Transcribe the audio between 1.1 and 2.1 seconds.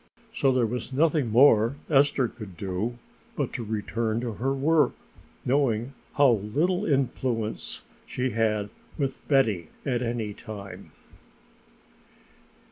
more for